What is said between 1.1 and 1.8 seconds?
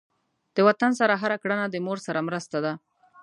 هر کړنه د